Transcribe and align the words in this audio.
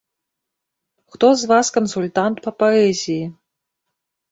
Хто 1.15 1.27
з 1.41 1.51
вас 1.51 1.67
кансультант 1.77 2.43
па 2.49 2.57
паэзіі? 2.65 3.21